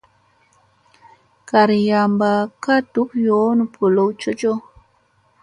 Garyamba 1.49 2.29
kaa 2.63 2.81
duk 2.93 3.09
yoona 3.25 3.63
ɓolow 3.73 4.09
cocoo. 4.21 4.57